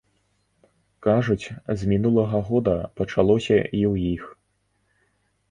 Кажуць, 1.07 1.47
з 1.81 1.89
мінулага 1.91 2.41
года 2.49 2.75
пачалося 3.01 3.53
і 3.53 3.81
ў 3.93 4.09
іх. 4.17 4.23